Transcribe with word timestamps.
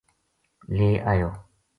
لے 0.75 0.89
آیو 1.11 1.29